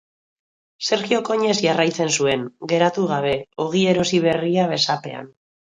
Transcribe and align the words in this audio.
Sergiok 0.87 1.29
oinez 1.35 1.53
jarraitzen 1.65 2.09
zuen, 2.17 2.47
geratu 2.73 3.07
gabe, 3.13 3.37
ogi 3.69 3.85
erosi 3.95 4.25
berria 4.27 4.69
besapean. 4.77 5.33